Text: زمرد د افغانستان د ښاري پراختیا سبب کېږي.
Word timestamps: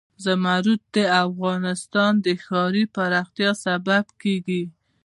زمرد 0.23 0.81
د 0.95 0.97
افغانستان 1.25 2.11
د 2.25 2.27
ښاري 2.45 2.83
پراختیا 2.95 3.51
سبب 3.65 4.05
کېږي. 4.21 4.63